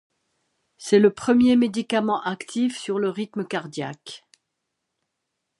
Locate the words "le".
0.97-1.13, 2.97-3.09